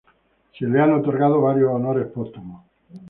[0.57, 2.63] Se le han otorgado varios honores póstumos.